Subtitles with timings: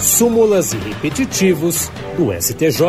[0.00, 2.80] súmulas e repetitivos do STJ.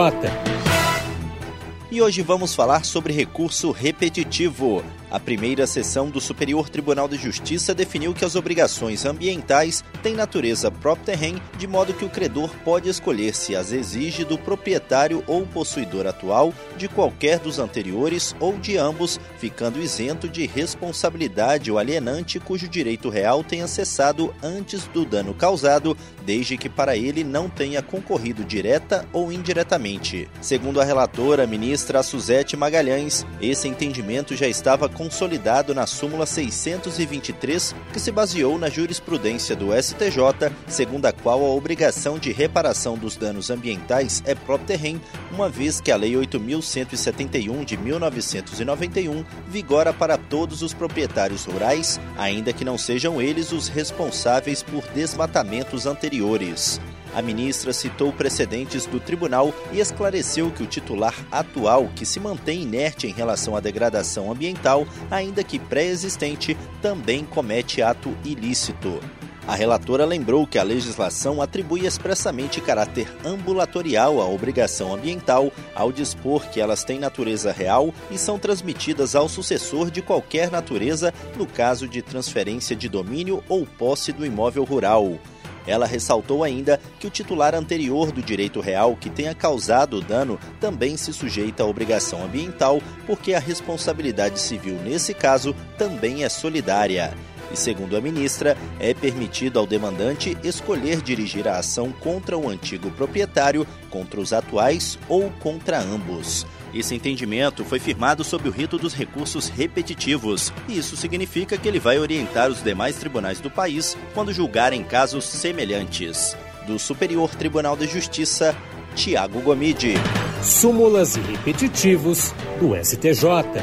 [1.92, 4.82] E hoje vamos falar sobre recurso repetitivo.
[5.12, 10.72] A primeira sessão do Superior Tribunal de Justiça definiu que as obrigações ambientais têm natureza
[10.72, 15.46] próprio terreno, de modo que o credor pode escolher se as exige do proprietário ou
[15.46, 22.40] possuidor atual, de qualquer dos anteriores ou de ambos, ficando isento de responsabilidade o alienante
[22.40, 27.82] cujo direito real tenha cessado antes do dano causado, desde que para ele não tenha
[27.82, 30.30] concorrido direta ou indiretamente.
[30.40, 37.74] Segundo a relatora, a ministra Suzete Magalhães, esse entendimento já estava consolidado na súmula 623,
[37.92, 43.18] que se baseou na jurisprudência do STJ, segundo a qual a obrigação de reparação dos
[43.18, 45.02] danos ambientais é próprio terreno,
[45.32, 52.54] uma vez que a Lei 8171 de 1991 vigora para todos os proprietários rurais, ainda
[52.54, 56.80] que não sejam eles os responsáveis por desmatamentos anteriores.
[57.14, 62.62] A ministra citou precedentes do tribunal e esclareceu que o titular atual, que se mantém
[62.62, 69.00] inerte em relação à degradação ambiental, ainda que pré-existente, também comete ato ilícito.
[69.48, 76.48] A relatora lembrou que a legislação atribui expressamente caráter ambulatorial à obrigação ambiental ao dispor
[76.50, 81.88] que elas têm natureza real e são transmitidas ao sucessor de qualquer natureza no caso
[81.88, 85.18] de transferência de domínio ou posse do imóvel rural.
[85.66, 90.40] Ela ressaltou ainda que o titular anterior do direito real que tenha causado o dano
[90.60, 97.14] também se sujeita à obrigação ambiental, porque a responsabilidade civil nesse caso também é solidária.
[97.52, 102.90] E segundo a ministra, é permitido ao demandante escolher dirigir a ação contra o antigo
[102.92, 106.46] proprietário, contra os atuais ou contra ambos.
[106.74, 111.80] Esse entendimento foi firmado sob o rito dos recursos repetitivos, e isso significa que ele
[111.80, 116.36] vai orientar os demais tribunais do país quando julgarem casos semelhantes.
[116.66, 118.56] Do Superior Tribunal de Justiça,
[118.96, 119.96] Tiago Gomide.
[120.42, 123.62] Súmulas e repetitivos do STJ.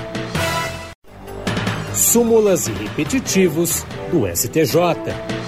[1.95, 5.48] Súmulas e repetitivos do STJ.